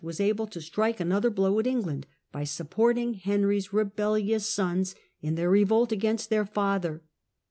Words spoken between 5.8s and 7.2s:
against their father.